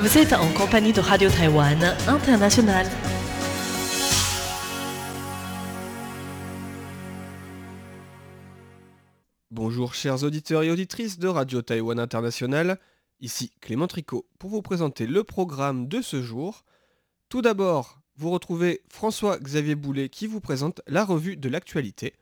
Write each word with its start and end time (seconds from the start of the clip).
Vous 0.00 0.16
êtes 0.16 0.32
en 0.32 0.50
compagnie 0.54 0.94
de 0.94 1.00
Radio 1.00 1.28
Taïwan 1.28 1.94
International. 2.08 2.86
Bonjour 9.50 9.92
chers 9.92 10.24
auditeurs 10.24 10.62
et 10.62 10.70
auditrices 10.70 11.18
de 11.18 11.28
Radio 11.28 11.60
Taïwan 11.60 12.00
International, 12.00 12.78
ici 13.20 13.52
Clément 13.60 13.88
Tricot 13.88 14.24
pour 14.38 14.48
vous 14.48 14.62
présenter 14.62 15.06
le 15.06 15.22
programme 15.22 15.86
de 15.86 16.00
ce 16.00 16.22
jour. 16.22 16.64
Tout 17.28 17.42
d'abord, 17.42 18.00
vous 18.16 18.30
retrouvez 18.30 18.80
François-Xavier 18.88 19.74
Boulet 19.74 20.08
qui 20.08 20.26
vous 20.26 20.40
présente 20.40 20.80
la 20.86 21.04
revue 21.04 21.36
de 21.36 21.50
l'actualité. 21.50 22.14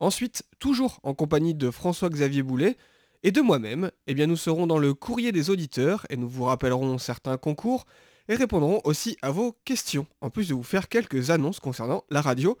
Ensuite, 0.00 0.42
toujours 0.58 1.00
en 1.02 1.12
compagnie 1.12 1.54
de 1.54 1.70
François-Xavier 1.70 2.42
Boulet 2.42 2.78
et 3.26 3.32
de 3.32 3.40
moi-même, 3.40 3.90
eh 4.06 4.14
bien 4.14 4.28
nous 4.28 4.36
serons 4.36 4.68
dans 4.68 4.78
le 4.78 4.94
courrier 4.94 5.32
des 5.32 5.50
auditeurs 5.50 6.06
et 6.10 6.16
nous 6.16 6.28
vous 6.28 6.44
rappellerons 6.44 6.96
certains 6.98 7.36
concours 7.36 7.84
et 8.28 8.36
répondrons 8.36 8.80
aussi 8.84 9.16
à 9.20 9.32
vos 9.32 9.56
questions, 9.64 10.06
en 10.20 10.30
plus 10.30 10.48
de 10.48 10.54
vous 10.54 10.62
faire 10.62 10.88
quelques 10.88 11.30
annonces 11.30 11.58
concernant 11.58 12.04
la 12.08 12.20
radio 12.20 12.56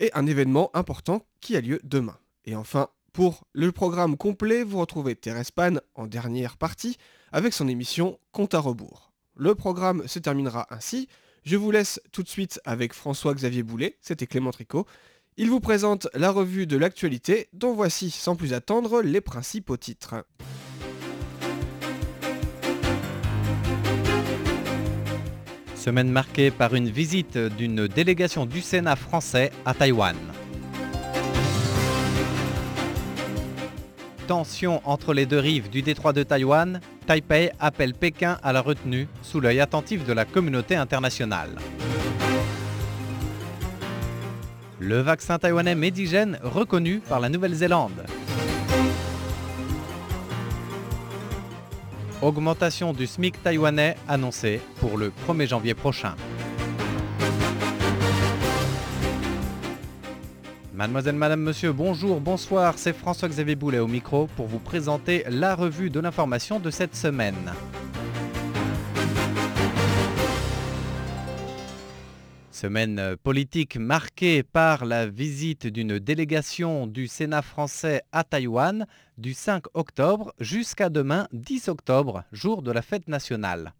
et 0.00 0.10
un 0.14 0.26
événement 0.26 0.70
important 0.72 1.20
qui 1.42 1.54
a 1.54 1.60
lieu 1.60 1.80
demain. 1.84 2.16
Et 2.46 2.56
enfin, 2.56 2.88
pour 3.12 3.44
le 3.52 3.70
programme 3.72 4.16
complet, 4.16 4.62
vous 4.62 4.78
retrouvez 4.78 5.16
Thérèse 5.16 5.50
Pan 5.50 5.74
en 5.94 6.06
dernière 6.06 6.56
partie 6.56 6.96
avec 7.30 7.52
son 7.52 7.68
émission 7.68 8.18
Compte 8.32 8.54
à 8.54 8.60
rebours. 8.60 9.12
Le 9.34 9.54
programme 9.54 10.08
se 10.08 10.18
terminera 10.18 10.66
ainsi. 10.70 11.08
Je 11.44 11.56
vous 11.56 11.70
laisse 11.70 12.00
tout 12.10 12.22
de 12.22 12.28
suite 12.28 12.58
avec 12.64 12.94
François-Xavier 12.94 13.62
Boulet, 13.62 13.98
c'était 14.00 14.26
Clément 14.26 14.50
Tricot. 14.50 14.86
Il 15.38 15.50
vous 15.50 15.60
présente 15.60 16.08
la 16.14 16.30
revue 16.30 16.66
de 16.66 16.78
l'actualité 16.78 17.48
dont 17.52 17.74
voici 17.74 18.10
sans 18.10 18.36
plus 18.36 18.54
attendre 18.54 19.02
les 19.02 19.20
principaux 19.20 19.76
titres. 19.76 20.24
Semaine 25.74 26.08
marquée 26.08 26.50
par 26.50 26.74
une 26.74 26.88
visite 26.88 27.36
d'une 27.36 27.86
délégation 27.86 28.46
du 28.46 28.62
Sénat 28.62 28.96
français 28.96 29.52
à 29.66 29.74
Taïwan. 29.74 30.16
Tension 34.26 34.80
entre 34.88 35.12
les 35.12 35.26
deux 35.26 35.38
rives 35.38 35.68
du 35.68 35.82
détroit 35.82 36.14
de 36.14 36.22
Taïwan, 36.22 36.80
Taipei 37.06 37.50
appelle 37.60 37.92
Pékin 37.92 38.38
à 38.42 38.54
la 38.54 38.62
retenue 38.62 39.06
sous 39.20 39.40
l'œil 39.40 39.60
attentif 39.60 40.02
de 40.06 40.14
la 40.14 40.24
communauté 40.24 40.76
internationale. 40.76 41.50
Le 44.78 45.00
vaccin 45.00 45.38
taïwanais 45.38 45.74
Medigène 45.74 46.38
reconnu 46.42 46.98
par 46.98 47.18
la 47.18 47.30
Nouvelle-Zélande. 47.30 48.04
Augmentation 52.20 52.92
du 52.92 53.06
SMIC 53.06 53.42
taïwanais 53.42 53.96
annoncée 54.06 54.60
pour 54.80 54.98
le 54.98 55.12
1er 55.26 55.48
janvier 55.48 55.72
prochain. 55.72 56.14
Mademoiselle, 60.74 61.16
Madame, 61.16 61.40
Monsieur, 61.40 61.72
bonjour, 61.72 62.20
bonsoir, 62.20 62.74
c'est 62.76 62.92
François-Xavier 62.92 63.54
Boulet 63.54 63.78
au 63.78 63.86
micro 63.86 64.28
pour 64.36 64.46
vous 64.46 64.58
présenter 64.58 65.24
la 65.30 65.54
revue 65.54 65.88
de 65.88 66.00
l'information 66.00 66.60
de 66.60 66.70
cette 66.70 66.94
semaine. 66.94 67.54
Semaine 72.56 73.16
politique 73.22 73.76
marquée 73.76 74.42
par 74.42 74.86
la 74.86 75.06
visite 75.06 75.66
d'une 75.66 75.98
délégation 75.98 76.86
du 76.86 77.06
Sénat 77.06 77.42
français 77.42 78.00
à 78.12 78.24
Taïwan 78.24 78.86
du 79.18 79.34
5 79.34 79.64
octobre 79.74 80.32
jusqu'à 80.40 80.88
demain 80.88 81.28
10 81.34 81.68
octobre, 81.68 82.24
jour 82.32 82.62
de 82.62 82.72
la 82.72 82.80
fête 82.80 83.08
nationale. 83.08 83.74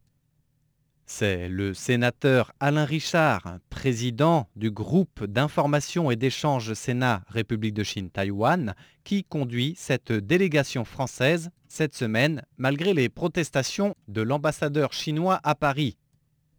C'est 1.07 1.49
le 1.49 1.73
sénateur 1.73 2.53
Alain 2.61 2.85
Richard, 2.85 3.61
président 3.71 4.47
du 4.57 4.71
groupe 4.71 5.25
d'information 5.25 6.11
et 6.11 6.17
d'échange 6.17 6.75
Sénat 6.75 7.23
République 7.29 7.73
de 7.73 7.83
Chine 7.83 8.11
Taïwan, 8.11 8.75
qui 9.05 9.25
conduit 9.25 9.73
cette 9.79 10.13
délégation 10.13 10.85
française 10.85 11.49
cette 11.67 11.95
semaine 11.95 12.43
malgré 12.59 12.93
les 12.93 13.09
protestations 13.09 13.95
de 14.09 14.21
l'ambassadeur 14.21 14.93
chinois 14.93 15.41
à 15.45 15.55
Paris. 15.55 15.97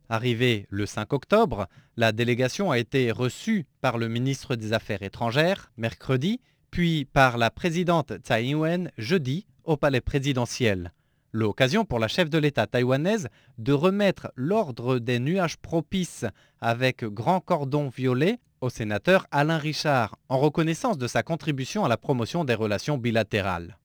Arrivé 0.09 0.68
le 0.69 0.85
5 0.85 1.12
octobre, 1.12 1.68
la 1.97 2.12
délégation 2.12 2.72
a 2.72 2.78
été 2.78 3.12
reçue 3.12 3.66
par 3.81 3.97
le 3.97 4.07
ministre 4.07 4.56
des 4.56 4.72
Affaires 4.72 5.03
étrangères 5.03 5.72
mercredi, 5.78 6.40
puis 6.72 7.06
par 7.06 7.38
la 7.38 7.50
présidente 7.50 8.13
Tsai 8.23 8.46
Ing-wen 8.46 8.91
jeudi 8.97 9.46
au 9.66 9.75
palais 9.75 10.01
présidentiel. 10.01 10.94
L'occasion 11.34 11.84
pour 11.84 12.00
la 12.00 12.07
chef 12.07 12.29
de 12.29 12.38
l'État 12.38 12.67
taïwanaise 12.67 13.28
de 13.57 13.73
remettre 13.73 14.31
l'ordre 14.35 14.97
des 14.97 15.19
nuages 15.19 15.57
propices 15.57 16.25
avec 16.62 17.03
grand 17.03 17.41
cordon 17.41 17.90
violet 17.90 18.40
au 18.62 18.69
sénateur 18.69 19.28
Alain 19.31 19.57
Richard, 19.57 20.16
en 20.29 20.40
reconnaissance 20.40 20.97
de 20.97 21.07
sa 21.07 21.22
contribution 21.23 21.85
à 21.85 21.90
la 21.90 21.97
promotion 21.97 22.44
des 22.44 22.56
relations 22.56 22.97
bilatérales. 22.97 23.78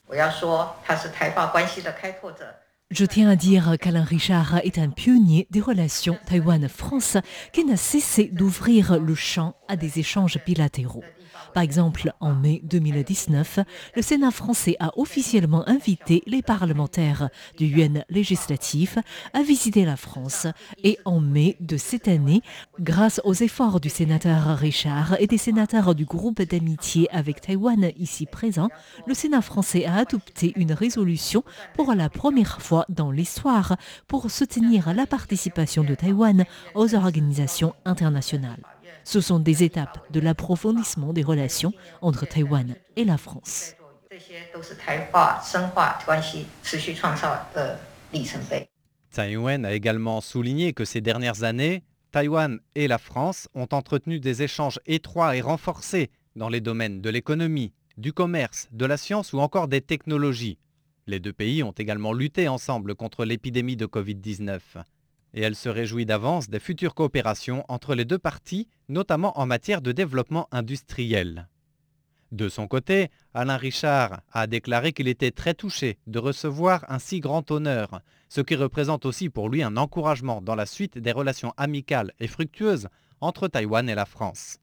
Je 2.92 3.06
tiens 3.06 3.30
à 3.30 3.36
dire 3.36 3.76
qu'Alain 3.80 4.04
Richard 4.04 4.58
est 4.64 4.76
un 4.76 4.90
pionnier 4.90 5.46
des 5.50 5.62
relations 5.62 6.18
Taïwan-France 6.26 7.16
qui 7.54 7.64
n'a 7.64 7.78
cessé 7.78 8.24
d'ouvrir 8.30 9.00
le 9.00 9.14
champ 9.14 9.54
à 9.66 9.76
des 9.76 9.98
échanges 9.98 10.38
bilatéraux. 10.44 11.02
Par 11.54 11.62
exemple, 11.62 12.12
en 12.20 12.34
mai 12.34 12.60
2019, 12.64 13.58
le 13.94 14.02
Sénat 14.02 14.30
français 14.30 14.76
a 14.80 14.92
officiellement 14.98 15.68
invité 15.68 16.22
les 16.26 16.40
parlementaires 16.40 17.28
du 17.58 17.66
UN 17.66 18.04
législatif 18.08 18.98
à 19.34 19.42
visiter 19.42 19.84
la 19.84 19.96
France. 19.96 20.46
Et 20.82 20.98
en 21.04 21.20
mai 21.20 21.56
de 21.60 21.76
cette 21.76 22.08
année, 22.08 22.42
grâce 22.80 23.20
aux 23.24 23.34
efforts 23.34 23.80
du 23.80 23.90
sénateur 23.90 24.56
Richard 24.56 25.16
et 25.20 25.26
des 25.26 25.38
sénateurs 25.38 25.94
du 25.94 26.06
groupe 26.06 26.40
d'amitié 26.40 27.10
avec 27.10 27.42
Taïwan 27.42 27.90
ici 27.98 28.26
présent, 28.26 28.68
le 29.06 29.14
Sénat 29.14 29.42
français 29.42 29.84
a 29.84 29.96
adopté 29.96 30.52
une 30.56 30.72
résolution 30.72 31.44
pour 31.74 31.94
la 31.94 32.08
première 32.08 32.62
fois 32.62 32.86
dans 32.88 33.10
l'histoire 33.10 33.76
pour 34.08 34.30
soutenir 34.30 34.94
la 34.94 35.06
participation 35.06 35.84
de 35.84 35.94
Taïwan 35.94 36.44
aux 36.74 36.94
organisations 36.94 37.74
internationales. 37.84 38.62
Ce 39.04 39.20
sont 39.20 39.38
des 39.38 39.62
étapes 39.62 39.98
de 40.10 40.20
l'approfondissement 40.20 41.12
des 41.12 41.22
relations 41.22 41.72
entre 42.00 42.26
Taïwan 42.26 42.74
et 42.96 43.04
la 43.04 43.18
France. 43.18 43.74
Tsai 49.10 49.32
Ing-wen 49.32 49.64
a 49.64 49.72
également 49.72 50.20
souligné 50.20 50.72
que 50.72 50.84
ces 50.84 51.00
dernières 51.00 51.42
années, 51.42 51.82
Taïwan 52.12 52.60
et 52.74 52.88
la 52.88 52.98
France 52.98 53.48
ont 53.54 53.68
entretenu 53.72 54.20
des 54.20 54.42
échanges 54.42 54.80
étroits 54.86 55.36
et 55.36 55.40
renforcés 55.40 56.10
dans 56.36 56.48
les 56.48 56.60
domaines 56.60 57.00
de 57.00 57.10
l'économie, 57.10 57.72
du 57.96 58.12
commerce, 58.12 58.68
de 58.72 58.86
la 58.86 58.96
science 58.96 59.32
ou 59.32 59.40
encore 59.40 59.68
des 59.68 59.80
technologies. 59.80 60.58
Les 61.06 61.20
deux 61.20 61.32
pays 61.32 61.62
ont 61.62 61.72
également 61.72 62.12
lutté 62.12 62.48
ensemble 62.48 62.94
contre 62.94 63.24
l'épidémie 63.24 63.76
de 63.76 63.86
Covid-19 63.86 64.60
et 65.34 65.42
elle 65.42 65.56
se 65.56 65.68
réjouit 65.68 66.06
d'avance 66.06 66.48
des 66.48 66.60
futures 66.60 66.94
coopérations 66.94 67.64
entre 67.68 67.94
les 67.94 68.04
deux 68.04 68.18
parties, 68.18 68.68
notamment 68.88 69.38
en 69.38 69.46
matière 69.46 69.82
de 69.82 69.92
développement 69.92 70.48
industriel. 70.52 71.48
De 72.32 72.48
son 72.48 72.66
côté, 72.66 73.10
Alain 73.34 73.58
Richard 73.58 74.22
a 74.32 74.46
déclaré 74.46 74.92
qu'il 74.92 75.06
était 75.06 75.30
très 75.30 75.52
touché 75.52 75.98
de 76.06 76.18
recevoir 76.18 76.84
un 76.88 76.98
si 76.98 77.20
grand 77.20 77.50
honneur, 77.50 78.00
ce 78.30 78.40
qui 78.40 78.54
représente 78.54 79.04
aussi 79.04 79.28
pour 79.28 79.50
lui 79.50 79.62
un 79.62 79.76
encouragement 79.76 80.40
dans 80.40 80.54
la 80.54 80.64
suite 80.64 80.96
des 80.96 81.12
relations 81.12 81.52
amicales 81.58 82.12
et 82.20 82.26
fructueuses 82.26 82.88
entre 83.20 83.48
Taïwan 83.48 83.86
et 83.88 83.94
la 83.94 84.06
France. 84.06 84.56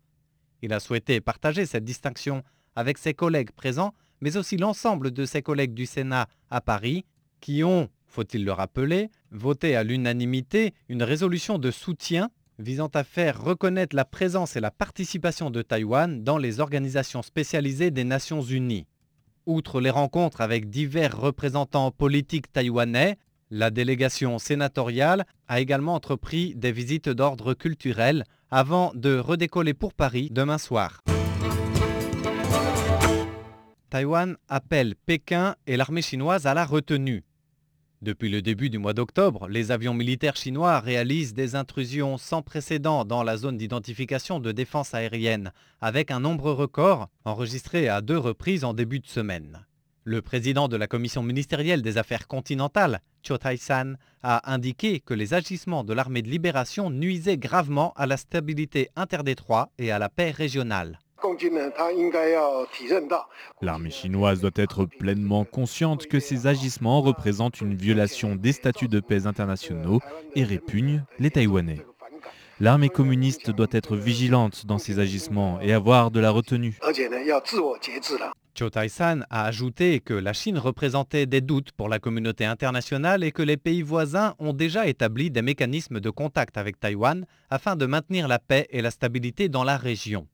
Il 0.63 0.73
a 0.73 0.79
souhaité 0.79 1.21
partager 1.21 1.67
cette 1.67 1.85
distinction 1.85 2.43
avec 2.75 2.97
ses 2.97 3.13
collègues 3.13 3.51
présents, 3.51 3.93
mais 4.19 4.35
aussi 4.35 4.57
l'ensemble 4.57 5.11
de 5.11 5.25
ses 5.25 5.43
collègues 5.43 5.75
du 5.75 5.85
Sénat 5.85 6.27
à 6.49 6.61
Paris, 6.61 7.05
qui 7.39 7.63
ont 7.63 7.87
faut-il 8.09 8.43
le 8.43 8.51
rappeler, 8.51 9.09
voté 9.31 9.75
à 9.75 9.83
l'unanimité 9.83 10.73
une 10.89 11.03
résolution 11.03 11.57
de 11.57 11.71
soutien 11.71 12.29
visant 12.57 12.89
à 12.93 13.03
faire 13.03 13.41
reconnaître 13.41 13.95
la 13.95 14.03
présence 14.03 14.55
et 14.55 14.59
la 14.59 14.71
participation 14.71 15.49
de 15.49 15.61
Taïwan 15.61 16.23
dans 16.23 16.37
les 16.37 16.59
organisations 16.59 17.21
spécialisées 17.21 17.91
des 17.91 18.03
Nations 18.03 18.41
Unies. 18.41 18.85
Outre 19.45 19.79
les 19.79 19.89
rencontres 19.89 20.41
avec 20.41 20.69
divers 20.69 21.17
représentants 21.17 21.91
politiques 21.91 22.51
taïwanais, 22.51 23.17
la 23.49 23.71
délégation 23.71 24.37
sénatoriale 24.37 25.25
a 25.47 25.59
également 25.59 25.95
entrepris 25.95 26.53
des 26.55 26.71
visites 26.71 27.09
d'ordre 27.09 27.53
culturel 27.53 28.25
avant 28.51 28.91
de 28.93 29.17
redécoller 29.17 29.73
pour 29.73 29.93
Paris 29.93 30.29
demain 30.31 30.57
soir. 30.57 31.01
Taïwan 33.89 34.37
appelle 34.49 34.95
Pékin 34.95 35.55
et 35.65 35.77
l'armée 35.77 36.03
chinoise 36.03 36.45
à 36.45 36.53
la 36.53 36.65
retenue. 36.65 37.23
Depuis 38.01 38.29
le 38.29 38.41
début 38.41 38.69
du 38.69 38.77
mois 38.77 38.93
d'octobre, 38.93 39.49
les 39.49 39.71
avions 39.71 39.93
militaires 39.93 40.37
chinois 40.37 40.79
réalisent 40.79 41.33
des 41.33 41.55
intrusions 41.55 42.17
sans 42.17 42.41
précédent 42.41 43.03
dans 43.03 43.23
la 43.23 43.35
zone 43.35 43.57
d'identification 43.57 44.39
de 44.39 44.53
défense 44.53 44.93
aérienne, 44.93 45.51
avec 45.81 46.09
un 46.09 46.21
nombre 46.21 46.53
record 46.53 47.09
enregistré 47.25 47.89
à 47.89 47.99
deux 47.99 48.17
reprises 48.17 48.63
en 48.63 48.73
début 48.73 49.01
de 49.01 49.07
semaine. 49.07 49.65
Le 50.05 50.21
président 50.21 50.69
de 50.69 50.77
la 50.77 50.87
commission 50.87 51.23
ministérielle 51.23 51.81
des 51.81 51.97
affaires 51.97 52.29
continentales, 52.29 53.01
Cho 53.21 53.37
Tai-san, 53.37 53.97
a 54.23 54.49
indiqué 54.49 55.01
que 55.01 55.13
les 55.13 55.33
agissements 55.33 55.83
de 55.83 55.93
l'armée 55.93 56.21
de 56.21 56.29
libération 56.29 56.89
nuisaient 56.89 57.37
gravement 57.37 57.91
à 57.97 58.05
la 58.05 58.15
stabilité 58.15 58.87
interdétroit 58.95 59.73
et 59.77 59.91
à 59.91 59.99
la 59.99 60.07
paix 60.07 60.31
régionale. 60.31 60.99
L'armée 63.61 63.91
chinoise 63.91 64.41
doit 64.41 64.51
être 64.55 64.85
pleinement 64.85 65.45
consciente 65.45 66.07
que 66.07 66.19
ces 66.19 66.47
agissements 66.47 67.01
représentent 67.01 67.61
une 67.61 67.75
violation 67.75 68.35
des 68.35 68.51
statuts 68.51 68.87
de 68.87 68.99
paix 68.99 69.27
internationaux 69.27 69.99
et 70.35 70.43
répugnent 70.43 71.03
les 71.19 71.31
Taïwanais. 71.31 71.85
L'armée 72.61 72.89
communiste 72.89 73.51
doit 73.51 73.67
être 73.71 73.95
vigilante 73.95 74.65
dans 74.65 74.79
ses 74.79 74.99
agissements 74.99 75.61
et 75.61 75.71
avoir 75.71 76.11
de 76.11 76.19
la 76.19 76.29
retenue. 76.29 76.77
Cho 78.53 78.69
Tai-san 78.69 79.25
a 79.29 79.45
ajouté 79.45 80.01
que 80.01 80.13
la 80.13 80.33
Chine 80.33 80.57
représentait 80.57 81.25
des 81.25 81.39
doutes 81.39 81.71
pour 81.71 81.87
la 81.87 81.99
communauté 81.99 82.43
internationale 82.43 83.23
et 83.23 83.31
que 83.31 83.41
les 83.41 83.55
pays 83.55 83.81
voisins 83.81 84.35
ont 84.39 84.51
déjà 84.51 84.87
établi 84.87 85.31
des 85.31 85.41
mécanismes 85.41 86.01
de 86.01 86.09
contact 86.09 86.57
avec 86.57 86.77
Taïwan 86.77 87.25
afin 87.49 87.77
de 87.77 87.85
maintenir 87.85 88.27
la 88.27 88.39
paix 88.39 88.67
et 88.71 88.81
la 88.81 88.91
stabilité 88.91 89.47
dans 89.47 89.63
la 89.63 89.77
région. 89.77 90.27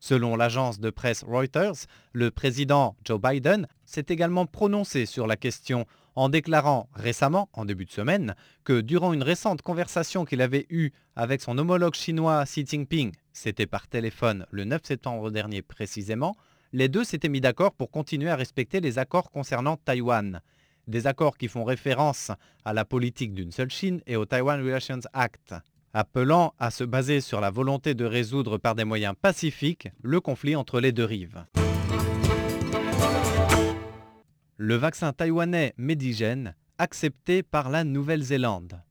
Selon 0.00 0.34
l'agence 0.34 0.80
de 0.80 0.88
presse 0.88 1.22
Reuters, 1.22 1.86
le 2.14 2.30
président 2.30 2.96
Joe 3.04 3.20
Biden 3.20 3.68
s'est 3.84 4.06
également 4.08 4.46
prononcé 4.46 5.04
sur 5.04 5.26
la 5.26 5.36
question 5.36 5.86
en 6.16 6.30
déclarant 6.30 6.88
récemment, 6.94 7.50
en 7.52 7.66
début 7.66 7.84
de 7.84 7.90
semaine, 7.90 8.34
que 8.64 8.80
durant 8.80 9.12
une 9.12 9.22
récente 9.22 9.60
conversation 9.60 10.24
qu'il 10.24 10.40
avait 10.40 10.66
eue 10.70 10.90
avec 11.16 11.42
son 11.42 11.58
homologue 11.58 11.94
chinois 11.94 12.44
Xi 12.44 12.64
Jinping, 12.66 13.12
c'était 13.34 13.66
par 13.66 13.88
téléphone 13.88 14.46
le 14.50 14.64
9 14.64 14.80
septembre 14.82 15.30
dernier 15.30 15.60
précisément, 15.60 16.34
les 16.72 16.88
deux 16.88 17.04
s'étaient 17.04 17.28
mis 17.28 17.42
d'accord 17.42 17.72
pour 17.72 17.90
continuer 17.90 18.30
à 18.30 18.36
respecter 18.36 18.80
les 18.80 18.98
accords 18.98 19.30
concernant 19.30 19.76
Taïwan. 19.76 20.40
Des 20.86 21.06
accords 21.06 21.36
qui 21.36 21.48
font 21.48 21.64
référence 21.64 22.32
à 22.64 22.72
la 22.72 22.86
politique 22.86 23.34
d'une 23.34 23.52
seule 23.52 23.70
Chine 23.70 24.00
et 24.06 24.16
au 24.16 24.24
Taiwan 24.24 24.60
Relations 24.60 25.00
Act 25.12 25.54
appelant 25.92 26.54
à 26.58 26.70
se 26.70 26.84
baser 26.84 27.20
sur 27.20 27.40
la 27.40 27.50
volonté 27.50 27.94
de 27.94 28.04
résoudre 28.04 28.58
par 28.58 28.74
des 28.74 28.84
moyens 28.84 29.14
pacifiques 29.20 29.88
le 30.02 30.20
conflit 30.20 30.56
entre 30.56 30.80
les 30.80 30.92
deux 30.92 31.04
rives. 31.04 31.44
Le 34.56 34.74
vaccin 34.74 35.12
taïwanais 35.12 35.72
Medigen 35.76 36.54
accepté 36.78 37.42
par 37.42 37.70
la 37.70 37.84
Nouvelle-Zélande. 37.84 38.82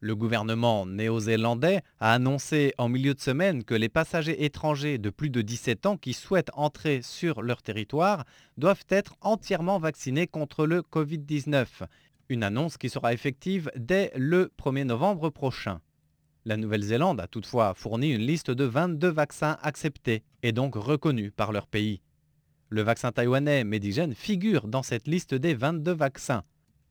Le 0.00 0.16
gouvernement 0.16 0.84
néo-zélandais 0.84 1.80
a 2.00 2.12
annoncé 2.12 2.74
en 2.76 2.88
milieu 2.88 3.14
de 3.14 3.20
semaine 3.20 3.62
que 3.62 3.74
les 3.74 3.88
passagers 3.88 4.44
étrangers 4.44 4.98
de 4.98 5.10
plus 5.10 5.30
de 5.30 5.42
17 5.42 5.86
ans 5.86 5.96
qui 5.96 6.12
souhaitent 6.12 6.50
entrer 6.54 7.02
sur 7.02 7.40
leur 7.40 7.62
territoire 7.62 8.24
doivent 8.56 8.84
être 8.88 9.14
entièrement 9.20 9.78
vaccinés 9.78 10.26
contre 10.26 10.66
le 10.66 10.82
Covid-19. 10.82 11.84
Une 12.28 12.42
annonce 12.42 12.78
qui 12.78 12.88
sera 12.88 13.12
effective 13.12 13.70
dès 13.76 14.10
le 14.16 14.50
1er 14.58 14.84
novembre 14.84 15.30
prochain. 15.30 15.80
La 16.44 16.56
Nouvelle-Zélande 16.56 17.20
a 17.20 17.28
toutefois 17.28 17.72
fourni 17.74 18.10
une 18.10 18.26
liste 18.26 18.50
de 18.50 18.64
22 18.64 19.08
vaccins 19.08 19.58
acceptés 19.62 20.24
et 20.42 20.50
donc 20.50 20.74
reconnus 20.74 21.30
par 21.36 21.52
leur 21.52 21.68
pays. 21.68 22.02
Le 22.68 22.82
vaccin 22.82 23.12
taïwanais 23.12 23.62
Medigen 23.62 24.12
figure 24.12 24.66
dans 24.66 24.82
cette 24.82 25.06
liste 25.06 25.34
des 25.34 25.54
22 25.54 25.92
vaccins. 25.92 26.42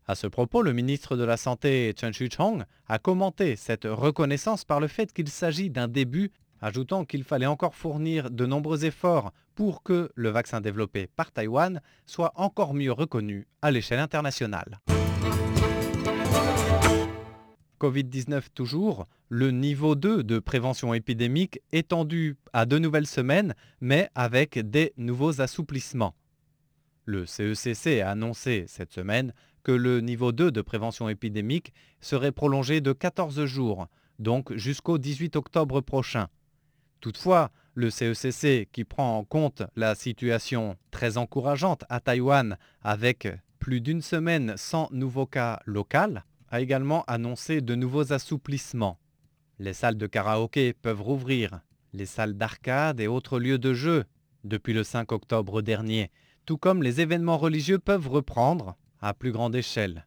À 0.08 0.16
ce 0.16 0.28
propos, 0.28 0.62
le 0.62 0.72
ministre 0.72 1.18
de 1.18 1.26
la 1.26 1.36
Santé 1.36 1.94
Chen 2.00 2.14
Shih-chong 2.14 2.64
a 2.88 3.00
commenté 3.00 3.58
cette 3.58 3.86
reconnaissance 3.86 4.64
par 4.64 4.80
le 4.80 4.88
fait 4.88 5.12
qu'il 5.12 5.28
s'agit 5.28 5.70
d'un 5.70 5.90
début, 5.90 6.32
ajoutant 6.62 7.04
qu'il 7.04 7.26
fallait 7.26 7.46
encore 7.46 7.76
fournir 7.76 8.32
de 8.32 8.46
nombreux 8.46 8.86
efforts 8.86 9.34
pour 9.56 9.84
que 9.84 10.12
le 10.16 10.30
vaccin 10.30 10.62
développé 10.62 11.08
par 11.08 11.32
Taïwan 11.34 11.82
soit 12.06 12.32
encore 12.36 12.74
mieux 12.74 12.94
reconnu 12.94 13.48
à 13.62 13.70
l'échelle 13.72 14.00
internationale. 14.00 14.80
Covid-19 17.82 18.44
toujours, 18.54 19.08
le 19.30 19.50
niveau 19.50 19.96
2 19.96 20.22
de 20.22 20.38
prévention 20.38 20.94
épidémique 20.94 21.62
étendu 21.72 22.38
à 22.54 22.68
deux 22.68 22.78
nouvelles 22.78 23.08
semaines, 23.08 23.56
mais 23.80 24.08
avec 24.14 24.60
des 24.60 24.94
nouveaux 24.98 25.42
assouplissements. 25.42 26.14
Le 27.06 27.26
CECC 27.26 28.02
a 28.02 28.12
annoncé 28.12 28.66
cette 28.68 28.94
semaine 28.94 29.34
que 29.64 29.72
le 29.72 30.00
niveau 30.00 30.32
2 30.32 30.52
de 30.52 30.62
prévention 30.62 31.10
épidémique 31.10 31.74
serait 32.02 32.32
prolongé 32.32 32.82
de 32.82 32.94
14 32.94 33.46
jours, 33.46 33.88
donc 34.20 34.54
jusqu'au 34.54 35.00
18 35.00 35.36
octobre 35.36 35.82
prochain. 35.82 36.28
Toutefois, 37.00 37.50
le 37.74 37.90
CECC, 37.90 38.70
qui 38.72 38.84
prend 38.84 39.18
en 39.18 39.24
compte 39.24 39.64
la 39.76 39.96
situation 39.96 40.78
très 40.92 41.18
encourageante 41.18 41.84
à 41.90 42.00
Taïwan 42.00 42.60
avec 42.84 43.28
plus 43.58 43.82
d'une 43.82 44.04
semaine 44.04 44.54
sans 44.56 44.88
nouveaux 44.92 45.26
cas 45.26 45.62
locaux, 45.66 46.20
a 46.52 46.60
également 46.60 47.04
annoncé 47.08 47.62
de 47.62 47.76
nouveaux 47.76 48.14
assouplissements. 48.14 49.00
Les 49.58 49.74
salles 49.74 49.98
de 49.98 50.06
karaoké 50.06 50.74
peuvent 50.74 51.02
rouvrir, 51.02 51.62
les 51.94 52.06
salles 52.06 52.36
d'arcade 52.36 53.00
et 53.00 53.08
autres 53.08 53.40
lieux 53.40 53.58
de 53.58 53.74
jeu 53.74 54.04
depuis 54.44 54.74
le 54.74 54.84
5 54.84 55.12
octobre 55.14 55.62
dernier, 55.62 56.12
tout 56.46 56.58
comme 56.58 56.84
les 56.84 57.00
événements 57.00 57.38
religieux 57.38 57.80
peuvent 57.80 58.10
reprendre 58.10 58.76
à 59.00 59.14
plus 59.14 59.32
grande 59.32 59.56
échelle. 59.56 60.06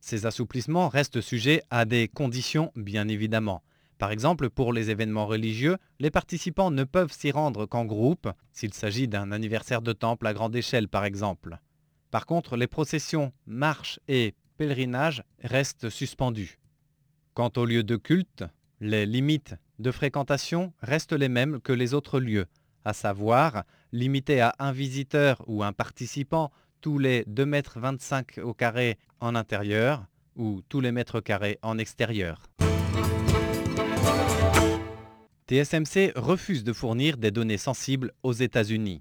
Ces 0.00 0.26
assouplissements 0.26 0.88
restent 0.88 1.20
sujets 1.20 1.62
à 1.70 1.84
des 1.84 2.08
conditions 2.08 2.72
bien 2.76 3.08
évidemment. 3.08 3.62
Par 3.98 4.10
exemple, 4.10 4.48
pour 4.50 4.72
les 4.72 4.90
événements 4.90 5.26
religieux, 5.26 5.76
les 5.98 6.10
participants 6.10 6.70
ne 6.70 6.84
peuvent 6.84 7.12
s'y 7.12 7.30
rendre 7.30 7.66
qu'en 7.66 7.84
groupe, 7.84 8.30
s'il 8.52 8.72
s'agit 8.72 9.08
d'un 9.08 9.30
anniversaire 9.32 9.82
de 9.82 9.92
temple 9.92 10.26
à 10.26 10.32
grande 10.32 10.56
échelle 10.56 10.88
par 10.88 11.04
exemple. 11.04 11.58
Par 12.10 12.26
contre, 12.26 12.56
les 12.56 12.66
processions, 12.66 13.32
marches 13.46 14.00
et 14.08 14.34
pèlerinage 14.60 15.22
reste 15.42 15.88
suspendu. 15.88 16.58
Quant 17.32 17.50
aux 17.56 17.64
lieux 17.64 17.82
de 17.82 17.96
culte, 17.96 18.44
les 18.82 19.06
limites 19.06 19.54
de 19.78 19.90
fréquentation 19.90 20.74
restent 20.82 21.14
les 21.14 21.30
mêmes 21.30 21.62
que 21.62 21.72
les 21.72 21.94
autres 21.94 22.20
lieux, 22.20 22.44
à 22.84 22.92
savoir 22.92 23.64
limiter 23.90 24.42
à 24.42 24.54
un 24.58 24.70
visiteur 24.70 25.42
ou 25.46 25.64
un 25.64 25.72
participant 25.72 26.50
tous 26.82 26.98
les 26.98 27.22
2,25 27.22 28.38
m 28.40 28.44
au 28.44 28.52
carré 28.52 28.98
en 29.20 29.34
intérieur 29.34 30.04
ou 30.36 30.60
tous 30.68 30.82
les 30.82 30.92
mètres 30.92 31.20
carrés 31.20 31.58
en 31.62 31.78
extérieur. 31.78 32.42
TSMC 35.46 36.12
refuse 36.16 36.64
de 36.64 36.74
fournir 36.74 37.16
des 37.16 37.30
données 37.30 37.56
sensibles 37.56 38.12
aux 38.22 38.34
États-Unis. 38.34 39.00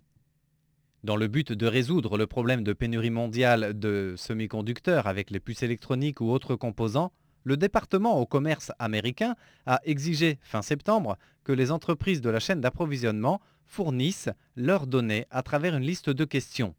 Dans 1.05 1.15
le 1.15 1.29
but 1.29 1.53
de 1.53 1.65
résoudre 1.65 2.17
le 2.17 2.27
problème 2.27 2.61
de 2.61 2.73
pénurie 2.73 3.09
mondiale 3.09 3.79
de 3.79 4.15
semi-conducteurs 4.17 5.07
avec 5.07 5.31
les 5.31 5.39
puces 5.39 5.63
électroniques 5.63 6.19
ou 6.19 6.29
autres 6.29 6.57
composants, 6.57 7.13
le 7.45 7.55
département 7.55 8.19
au 8.19 8.25
commerce 8.25 8.73
américain 8.79 9.35
a 9.65 9.79
exigé 9.85 10.39
fin 10.41 10.61
septembre 10.61 11.17
que 11.45 11.53
les 11.53 11.71
entreprises 11.71 12.19
de 12.19 12.29
la 12.29 12.41
chaîne 12.41 12.59
d'approvisionnement 12.59 13.39
fournissent 13.65 14.29
leurs 14.57 14.87
données 14.87 15.25
à 15.31 15.41
travers 15.41 15.77
une 15.77 15.85
liste 15.85 16.09
de 16.09 16.25
questions. 16.25 16.75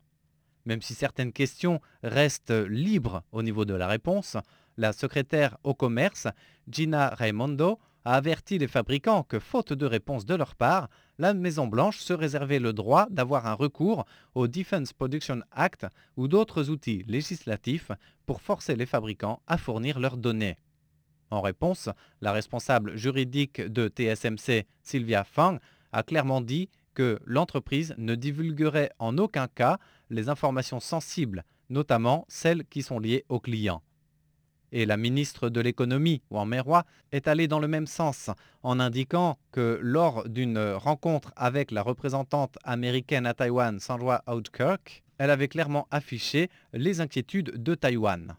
Même 0.67 0.83
si 0.83 0.93
certaines 0.93 1.33
questions 1.33 1.81
restent 2.03 2.53
libres 2.69 3.23
au 3.33 3.43
niveau 3.43 3.65
de 3.65 3.73
la 3.73 3.87
réponse, 3.87 4.37
la 4.77 4.93
secrétaire 4.93 5.57
au 5.65 5.73
commerce, 5.73 6.29
Gina 6.69 7.09
Raimondo, 7.09 7.79
a 8.11 8.15
averti 8.15 8.59
les 8.59 8.67
fabricants 8.67 9.23
que, 9.23 9.39
faute 9.39 9.73
de 9.73 9.87
réponse 9.87 10.27
de 10.27 10.35
leur 10.35 10.57
part, 10.57 10.89
la 11.19 11.33
Maison-Blanche 11.33 11.99
se 11.99 12.13
réservait 12.13 12.59
le 12.59 12.73
droit 12.73 13.07
d'avoir 13.09 13.47
un 13.47 13.55
recours 13.55 14.05
au 14.35 14.49
Defense 14.49 14.93
Production 14.93 15.43
Act 15.53 15.87
ou 16.17 16.27
d'autres 16.27 16.71
outils 16.71 17.05
législatifs 17.07 17.93
pour 18.27 18.43
forcer 18.43 18.75
les 18.75 18.87
fabricants 18.87 19.41
à 19.47 19.59
fournir 19.59 20.01
leurs 20.01 20.17
données. 20.17 20.59
En 21.31 21.41
réponse, 21.41 21.89
la 22.21 22.33
responsable 22.33 22.97
juridique 22.97 23.61
de 23.61 23.87
TSMC, 23.87 24.67
Sylvia 24.83 25.23
Fang, 25.23 25.59
a 25.93 26.03
clairement 26.03 26.41
dit 26.41 26.69
que 26.95 27.21
l'entreprise 27.25 27.95
ne 27.97 28.17
divulguerait 28.17 28.91
en 28.99 29.19
aucun 29.19 29.47
cas 29.47 29.79
les 30.09 30.29
informations 30.29 30.81
sensibles, 30.81 31.45
notamment 31.69 32.25
celles 32.27 32.65
qui 32.65 32.83
sont 32.83 32.99
liées 32.99 33.25
aux 33.29 33.39
clients. 33.39 33.83
Et 34.73 34.87
la 34.87 34.97
ministre 34.97 35.49
de 35.49 35.61
l'économie, 35.61 36.23
Wang 36.31 36.49
Meiroi, 36.49 36.85
est 37.13 37.29
allée 37.29 37.49
dans 37.49 37.59
le 37.59 37.69
même 37.69 37.87
sens 37.87 38.31
en 38.63 38.81
indiquant 38.81 39.37
que 39.53 39.79
lors 39.83 40.29
d'une 40.29 40.59
rencontre 40.59 41.33
avec 41.37 41.71
la 41.71 41.83
représentante 41.83 42.57
américaine 42.65 43.27
à 43.27 43.35
Taïwan, 43.35 43.81
Sandra 43.81 44.23
Oudkirk, 44.29 45.03
elle 45.19 45.31
avait 45.31 45.49
clairement 45.49 45.87
affiché 45.91 46.49
les 46.73 47.01
inquiétudes 47.01 47.63
de 47.63 47.75
Taïwan. 47.75 48.35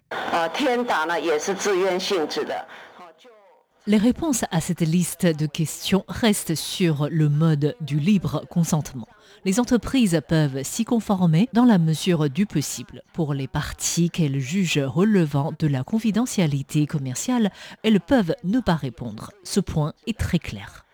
Les 3.88 3.98
réponses 3.98 4.46
à 4.52 4.62
cette 4.62 4.82
liste 4.82 5.26
de 5.26 5.48
questions 5.48 6.06
restent 6.08 6.56
sur 6.56 7.08
le 7.10 7.30
mode 7.30 7.76
du 7.82 8.00
libre 8.00 8.46
consentement. 8.50 9.08
Les 9.44 9.60
entreprises 9.60 10.22
peuvent 10.28 10.62
s'y 10.64 10.86
conformer 10.86 11.50
dans 11.54 11.66
la 11.66 11.80
mesure 11.80 12.30
du 12.30 12.46
possible. 12.46 13.02
Pour 13.14 13.34
les 13.34 13.48
parties 13.48 14.12
qu'elles 14.12 14.40
jugent 14.40 14.78
relevant 14.78 15.52
de 15.58 15.68
la 15.68 15.84
confidentialité 15.84 16.86
commerciale, 16.86 17.52
elles 17.84 18.00
peuvent 18.00 18.36
ne 18.44 18.60
pas 18.60 18.76
répondre. 18.76 19.32
Ce 19.44 19.60
point 19.60 19.94
est 20.06 20.18
très 20.18 20.40
clair. 20.40 20.86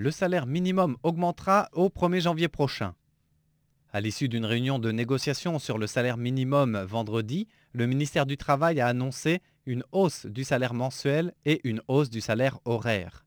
le 0.00 0.10
salaire 0.10 0.46
minimum 0.46 0.96
augmentera 1.02 1.68
au 1.74 1.88
1er 1.88 2.22
janvier 2.22 2.48
prochain. 2.48 2.94
À 3.92 4.00
l'issue 4.00 4.28
d'une 4.28 4.44
réunion 4.44 4.78
de 4.78 4.92
négociation 4.92 5.58
sur 5.58 5.76
le 5.76 5.88
salaire 5.88 6.16
minimum 6.16 6.78
vendredi, 6.78 7.48
le 7.72 7.88
ministère 7.88 8.24
du 8.24 8.36
Travail 8.36 8.80
a 8.80 8.86
annoncé 8.86 9.40
une 9.66 9.82
hausse 9.90 10.26
du 10.26 10.44
salaire 10.44 10.74
mensuel 10.74 11.34
et 11.44 11.60
une 11.64 11.82
hausse 11.88 12.08
du 12.08 12.20
salaire 12.20 12.60
horaire. 12.64 13.26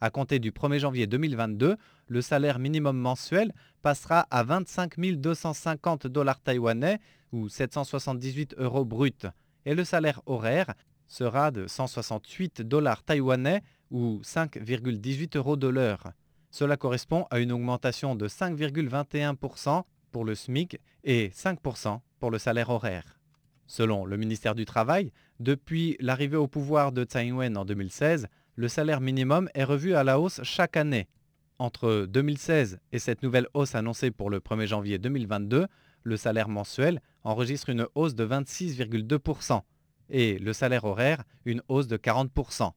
À 0.00 0.08
compter 0.08 0.38
du 0.38 0.50
1er 0.50 0.78
janvier 0.78 1.06
2022, 1.06 1.76
le 2.06 2.22
salaire 2.22 2.58
minimum 2.58 2.96
mensuel 2.96 3.52
passera 3.82 4.26
à 4.30 4.44
25 4.44 4.98
250 4.98 6.06
dollars 6.06 6.40
taïwanais 6.40 7.00
ou 7.32 7.50
778 7.50 8.54
euros 8.56 8.86
bruts 8.86 9.12
et 9.66 9.74
le 9.74 9.84
salaire 9.84 10.22
horaire 10.24 10.72
sera 11.06 11.50
de 11.50 11.66
168 11.66 12.62
dollars 12.62 13.02
taïwanais 13.02 13.60
ou 13.90 14.22
5,18 14.24 15.36
euros 15.36 15.56
de 15.56 15.68
l'heure. 15.68 16.12
Cela 16.50 16.78
correspond 16.78 17.26
à 17.30 17.40
une 17.40 17.52
augmentation 17.52 18.14
de 18.14 18.26
5,21% 18.26 19.84
pour 20.10 20.24
le 20.24 20.34
SMIC 20.34 20.78
et 21.04 21.28
5% 21.28 22.00
pour 22.20 22.30
le 22.30 22.38
salaire 22.38 22.70
horaire. 22.70 23.18
Selon 23.66 24.06
le 24.06 24.16
ministère 24.16 24.54
du 24.54 24.64
Travail, 24.64 25.12
depuis 25.40 25.96
l'arrivée 26.00 26.36
au 26.36 26.46
pouvoir 26.46 26.90
de 26.92 27.04
Tsai 27.04 27.26
Ing-wen 27.26 27.56
en 27.56 27.64
2016, 27.64 28.26
le 28.56 28.68
salaire 28.68 29.00
minimum 29.00 29.48
est 29.54 29.64
revu 29.64 29.94
à 29.94 30.04
la 30.04 30.18
hausse 30.18 30.40
chaque 30.42 30.76
année. 30.76 31.08
Entre 31.58 32.06
2016 32.08 32.78
et 32.92 32.98
cette 32.98 33.22
nouvelle 33.22 33.46
hausse 33.52 33.74
annoncée 33.74 34.10
pour 34.10 34.30
le 34.30 34.40
1er 34.40 34.66
janvier 34.66 34.98
2022, 34.98 35.66
le 36.02 36.16
salaire 36.16 36.48
mensuel 36.48 37.00
enregistre 37.24 37.68
une 37.68 37.86
hausse 37.94 38.14
de 38.14 38.26
26,2% 38.26 39.60
et 40.10 40.38
le 40.38 40.52
salaire 40.52 40.84
horaire 40.84 41.24
une 41.44 41.62
hausse 41.68 41.88
de 41.88 41.96
40%. 41.96 42.72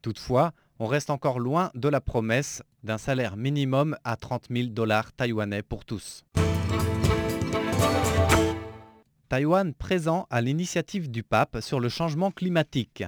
Toutefois, 0.00 0.52
on 0.78 0.86
reste 0.86 1.10
encore 1.10 1.38
loin 1.38 1.70
de 1.74 1.88
la 1.88 2.00
promesse 2.00 2.62
d'un 2.82 2.98
salaire 2.98 3.36
minimum 3.36 3.96
à 4.04 4.16
30 4.16 4.46
000 4.50 4.68
dollars 4.68 5.12
taïwanais 5.12 5.62
pour 5.62 5.84
tous. 5.84 6.24
Taïwan 9.32 9.72
présent 9.72 10.26
à 10.28 10.42
l'initiative 10.42 11.10
du 11.10 11.22
pape 11.22 11.60
sur 11.60 11.80
le 11.80 11.88
changement 11.88 12.30
climatique. 12.30 13.02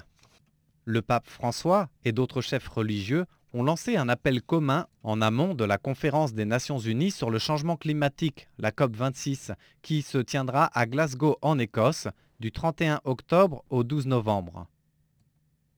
Le 0.86 1.02
pape 1.02 1.28
François 1.28 1.90
et 2.06 2.12
d'autres 2.12 2.40
chefs 2.40 2.66
religieux 2.68 3.26
ont 3.52 3.62
lancé 3.62 3.96
un 3.96 4.08
appel 4.08 4.42
commun 4.42 4.86
en 5.02 5.20
amont 5.20 5.54
de 5.54 5.64
la 5.64 5.78
conférence 5.78 6.34
des 6.34 6.46
Nations 6.46 6.78
Unies 6.78 7.10
sur 7.10 7.30
le 7.30 7.38
changement 7.38 7.76
climatique, 7.76 8.48
la 8.58 8.70
COP26, 8.70 9.54
qui 9.82 10.02
se 10.02 10.18
tiendra 10.18 10.70
à 10.72 10.86
Glasgow 10.86 11.36
en 11.42 11.58
Écosse 11.58 12.08
du 12.40 12.50
31 12.50 13.00
octobre 13.04 13.62
au 13.70 13.84
12 13.84 14.06
novembre. 14.06 14.66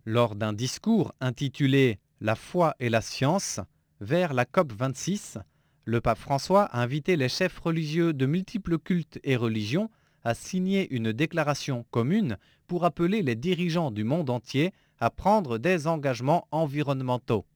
Lors 0.04 0.36
d'un 0.36 0.52
discours 0.52 1.12
intitulé 1.20 1.98
La 2.20 2.34
foi 2.34 2.74
et 2.78 2.88
la 2.88 3.00
science 3.00 3.60
vers 4.00 4.32
la 4.32 4.44
COP26, 4.44 5.38
le 5.86 6.00
pape 6.00 6.18
François 6.18 6.64
a 6.64 6.82
invité 6.82 7.16
les 7.16 7.28
chefs 7.28 7.58
religieux 7.60 8.12
de 8.12 8.26
multiples 8.26 8.76
cultes 8.76 9.20
et 9.22 9.36
religions 9.36 9.88
à 10.24 10.34
signer 10.34 10.92
une 10.92 11.12
déclaration 11.12 11.86
commune 11.92 12.38
pour 12.66 12.84
appeler 12.84 13.22
les 13.22 13.36
dirigeants 13.36 13.92
du 13.92 14.02
monde 14.02 14.28
entier 14.28 14.72
à 14.98 15.10
prendre 15.10 15.58
des 15.58 15.86
engagements 15.86 16.48
environnementaux. 16.50 17.46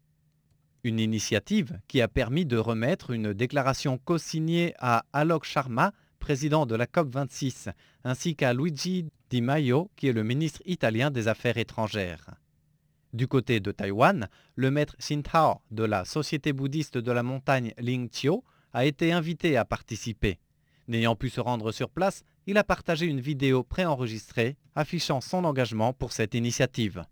Une 0.84 1.00
initiative 1.00 1.80
qui 1.88 2.00
a 2.00 2.06
permis 2.06 2.46
de 2.46 2.56
remettre 2.56 3.10
une 3.10 3.34
déclaration 3.34 3.98
co-signée 3.98 4.74
à 4.78 5.04
Alok 5.12 5.44
Sharma, 5.44 5.92
président 6.20 6.66
de 6.66 6.76
la 6.76 6.86
COP26, 6.86 7.72
ainsi 8.04 8.36
qu'à 8.36 8.54
Luigi 8.54 9.06
Di 9.28 9.42
Maio, 9.42 9.90
qui 9.96 10.06
est 10.06 10.12
le 10.12 10.22
ministre 10.22 10.62
italien 10.66 11.10
des 11.10 11.26
Affaires 11.26 11.58
étrangères. 11.58 12.39
Du 13.12 13.26
côté 13.26 13.58
de 13.58 13.72
Taïwan, 13.72 14.28
le 14.54 14.70
maître 14.70 14.96
Xintao 15.00 15.60
de 15.72 15.82
la 15.82 16.04
Société 16.04 16.52
bouddhiste 16.52 16.96
de 16.96 17.10
la 17.10 17.24
montagne 17.24 17.74
Lingqiu 17.78 18.42
a 18.72 18.84
été 18.84 19.12
invité 19.12 19.56
à 19.56 19.64
participer. 19.64 20.38
N'ayant 20.86 21.16
pu 21.16 21.28
se 21.28 21.40
rendre 21.40 21.72
sur 21.72 21.90
place, 21.90 22.22
il 22.46 22.56
a 22.56 22.64
partagé 22.64 23.06
une 23.06 23.20
vidéo 23.20 23.64
préenregistrée 23.64 24.56
affichant 24.76 25.20
son 25.20 25.44
engagement 25.44 25.92
pour 25.92 26.12
cette 26.12 26.34
initiative. 26.34 27.04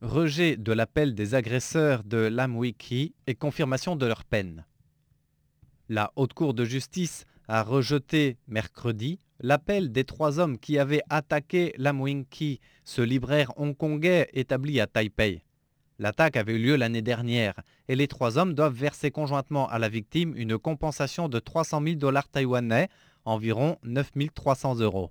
Rejet 0.00 0.56
de 0.56 0.72
l'appel 0.72 1.14
des 1.14 1.34
agresseurs 1.34 2.02
de 2.02 2.18
Lamwiki 2.18 3.14
et 3.26 3.34
confirmation 3.34 3.94
de 3.94 4.06
leur 4.06 4.24
peine. 4.24 4.64
La 5.88 6.12
Haute 6.16 6.32
Cour 6.32 6.52
de 6.52 6.64
justice 6.64 7.26
a 7.46 7.62
rejeté 7.62 8.38
mercredi 8.46 9.20
l'appel 9.40 9.92
des 9.92 10.04
trois 10.04 10.38
hommes 10.38 10.58
qui 10.58 10.78
avaient 10.78 11.02
attaqué 11.08 11.72
Lam 11.78 12.00
Wing-ki, 12.00 12.60
ce 12.84 13.02
libraire 13.02 13.52
hongkongais 13.56 14.28
établi 14.32 14.80
à 14.80 14.86
Taipei. 14.86 15.42
L'attaque 16.00 16.36
avait 16.36 16.54
eu 16.54 16.58
lieu 16.58 16.76
l'année 16.76 17.02
dernière 17.02 17.54
et 17.88 17.96
les 17.96 18.06
trois 18.06 18.38
hommes 18.38 18.54
doivent 18.54 18.74
verser 18.74 19.10
conjointement 19.10 19.68
à 19.68 19.78
la 19.78 19.88
victime 19.88 20.34
une 20.36 20.58
compensation 20.58 21.28
de 21.28 21.38
300 21.38 21.82
000 21.82 21.96
dollars 21.96 22.28
taïwanais, 22.28 22.88
environ 23.24 23.76
9 23.82 24.12
300 24.34 24.76
euros. 24.76 25.10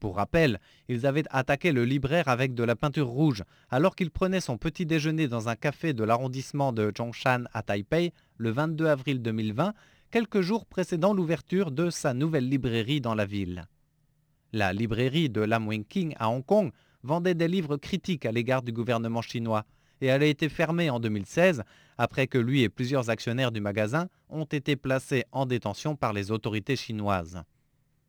Pour 0.00 0.16
rappel, 0.16 0.58
ils 0.88 1.06
avaient 1.06 1.22
attaqué 1.30 1.70
le 1.70 1.84
libraire 1.84 2.26
avec 2.26 2.54
de 2.54 2.64
la 2.64 2.74
peinture 2.74 3.06
rouge 3.06 3.44
alors 3.70 3.94
qu'il 3.94 4.10
prenait 4.10 4.40
son 4.40 4.58
petit 4.58 4.84
déjeuner 4.84 5.28
dans 5.28 5.48
un 5.48 5.54
café 5.54 5.92
de 5.92 6.02
l'arrondissement 6.02 6.72
de 6.72 6.92
Zhongshan 6.96 7.44
à 7.52 7.62
Taipei 7.62 8.12
le 8.36 8.50
22 8.50 8.86
avril 8.86 9.22
2020 9.22 9.72
quelques 10.12 10.42
jours 10.42 10.66
précédant 10.66 11.14
l'ouverture 11.14 11.70
de 11.70 11.88
sa 11.88 12.12
nouvelle 12.12 12.46
librairie 12.46 13.00
dans 13.00 13.14
la 13.14 13.24
ville. 13.24 13.64
La 14.52 14.74
librairie 14.74 15.30
de 15.30 15.40
Lam 15.40 15.66
Wing 15.66 15.86
King 15.86 16.14
à 16.18 16.28
Hong 16.28 16.44
Kong 16.44 16.70
vendait 17.02 17.34
des 17.34 17.48
livres 17.48 17.78
critiques 17.78 18.26
à 18.26 18.30
l'égard 18.30 18.60
du 18.60 18.72
gouvernement 18.72 19.22
chinois 19.22 19.64
et 20.02 20.08
elle 20.08 20.22
a 20.22 20.26
été 20.26 20.50
fermée 20.50 20.90
en 20.90 21.00
2016 21.00 21.62
après 21.96 22.26
que 22.26 22.36
lui 22.36 22.60
et 22.60 22.68
plusieurs 22.68 23.08
actionnaires 23.08 23.52
du 23.52 23.62
magasin 23.62 24.08
ont 24.28 24.44
été 24.44 24.76
placés 24.76 25.24
en 25.32 25.46
détention 25.46 25.96
par 25.96 26.12
les 26.12 26.30
autorités 26.30 26.76
chinoises. 26.76 27.42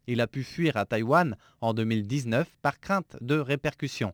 Il 0.06 0.20
a 0.20 0.28
pu 0.28 0.44
fuir 0.44 0.76
à 0.76 0.86
Taïwan 0.86 1.38
en 1.62 1.74
2019 1.74 2.50
par 2.62 2.82
crainte 2.82 3.16
de 3.22 3.40
répercussions. 3.40 4.14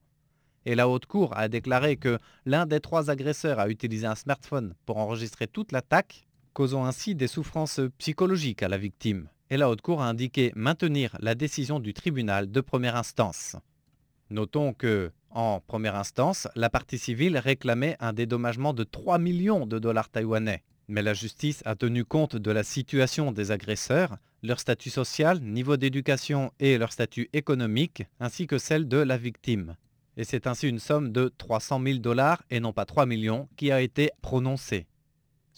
Et 0.66 0.76
la 0.76 0.88
haute 0.88 1.08
cour 1.08 1.36
a 1.36 1.48
déclaré 1.48 1.98
que 1.98 2.20
l'un 2.46 2.68
des 2.68 2.82
trois 2.82 3.10
agresseurs 3.10 3.58
a 3.58 3.68
utilisé 3.68 4.06
un 4.06 4.14
smartphone 4.14 4.76
pour 4.86 4.98
enregistrer 4.98 5.48
toute 5.48 5.72
l'attaque 5.72 6.28
causant 6.54 6.86
ainsi 6.86 7.16
des 7.16 7.28
souffrances 7.28 7.82
psychologiques 7.98 8.64
à 8.64 8.68
la 8.68 8.78
victime. 8.78 9.30
Et 9.50 9.58
la 9.58 9.70
Haute 9.70 9.82
Cour 9.82 10.02
a 10.02 10.08
indiqué 10.08 10.52
maintenir 10.56 11.18
la 11.20 11.36
décision 11.36 11.80
du 11.80 11.94
tribunal 11.94 12.52
de 12.52 12.62
première 12.62 12.96
instance. 12.96 13.56
Notons 14.30 14.74
que, 14.74 15.12
en 15.32 15.60
première 15.60 15.96
instance, 15.96 16.48
la 16.56 16.70
partie 16.70 17.00
civile 17.00 17.38
réclamait 17.38 17.98
un 18.00 18.14
dédommagement 18.14 18.74
de 18.74 18.84
3 18.84 19.18
millions 19.18 19.66
de 19.66 19.80
dollars 19.80 20.10
taïwanais. 20.10 20.64
Mais 20.88 21.02
la 21.02 21.14
justice 21.14 21.62
a 21.66 21.76
tenu 21.76 22.04
compte 22.04 22.36
de 22.36 22.52
la 22.52 22.64
situation 22.64 23.32
des 23.32 23.52
agresseurs, 23.52 24.18
leur 24.44 24.60
statut 24.60 24.90
social, 24.90 25.40
niveau 25.42 25.78
d'éducation 25.78 26.52
et 26.60 26.78
leur 26.78 26.92
statut 26.92 27.30
économique, 27.34 28.04
ainsi 28.20 28.48
que 28.48 28.58
celle 28.58 28.88
de 28.88 28.98
la 28.98 29.18
victime. 29.18 29.76
Et 30.18 30.24
c'est 30.24 30.48
ainsi 30.48 30.68
une 30.68 30.80
somme 30.80 31.12
de 31.12 31.32
300 31.38 31.82
000 31.82 32.00
dollars 32.00 32.44
et 32.50 32.60
non 32.60 32.74
pas 32.74 32.86
3 32.86 33.06
millions 33.06 33.48
qui 33.56 33.72
a 33.72 33.82
été 33.82 34.12
prononcée. 34.22 34.88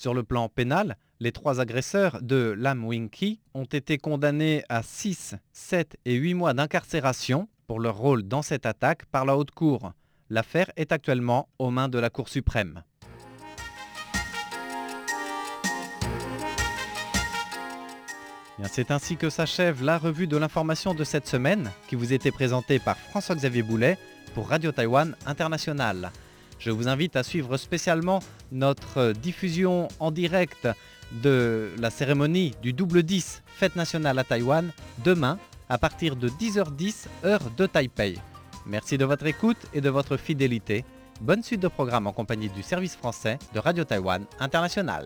Sur 0.02 0.16
le 0.16 0.24
plan 0.24 0.50
pénal, 0.50 0.98
les 1.20 1.32
trois 1.32 1.60
agresseurs 1.60 2.24
de 2.24 2.56
Lam 2.58 2.84
Wing 2.84 3.08
ont 3.54 3.66
été 3.66 4.00
condamnés 4.00 4.64
à 4.68 4.82
6, 4.82 5.36
7 5.52 5.96
et 6.06 6.16
8 6.16 6.34
mois 6.34 6.56
d'incarcération 6.56 7.48
pour 7.68 7.80
leur 7.80 7.98
rôle 7.98 8.24
dans 8.24 8.42
cette 8.42 8.66
attaque 8.66 9.06
par 9.06 9.26
la 9.26 9.38
Haute 9.38 9.52
Cour. 9.52 9.92
L'affaire 10.32 10.72
est 10.76 10.92
actuellement 10.92 11.50
aux 11.60 11.70
mains 11.70 11.88
de 11.88 12.00
la 12.00 12.10
Cour 12.10 12.30
suprême. 12.30 12.82
C'est 18.64 18.90
ainsi 18.90 19.18
que 19.18 19.30
s'achève 19.30 19.84
la 19.84 20.00
revue 20.00 20.26
de 20.26 20.38
l'information 20.38 20.96
de 20.96 21.04
cette 21.04 21.28
semaine 21.28 21.70
qui 21.88 21.96
vous 21.96 22.12
était 22.12 22.32
présentée 22.32 22.80
par 22.80 22.98
François-Xavier 22.98 23.62
Boulet 23.62 24.00
pour 24.34 24.50
Radio 24.50 24.72
Taïwan 24.72 25.16
International. 25.28 26.12
Je 26.62 26.70
vous 26.70 26.88
invite 26.88 27.16
à 27.16 27.24
suivre 27.24 27.58
spécialement 27.58 28.20
notre 28.52 29.14
diffusion 29.14 29.88
en 30.00 30.12
direct 30.12 30.68
de 31.24 31.72
la 31.80 31.90
cérémonie 31.90 32.54
du 32.62 32.72
double 32.72 33.02
10 33.02 33.42
Fête 33.48 33.76
nationale 33.76 34.20
à 34.20 34.24
Taïwan 34.24 34.72
demain 35.04 35.40
à 35.70 35.80
partir 35.80 36.16
de 36.16 36.30
10h10 36.30 37.08
heure 37.26 37.50
de 37.58 37.66
Taipei. 37.66 38.20
Merci 38.68 39.00
de 39.00 39.06
votre 39.06 39.26
écoute 39.26 39.58
et 39.74 39.82
de 39.82 39.90
votre 39.90 40.18
fidélité. 40.18 40.86
Bonne 41.20 41.42
suite 41.42 41.62
de 41.62 41.68
programme 41.68 42.06
en 42.06 42.14
compagnie 42.14 42.50
du 42.50 42.62
service 42.62 42.96
français 42.96 43.40
de 43.56 43.60
Radio 43.60 43.84
Taïwan 43.84 44.24
International. 44.40 45.06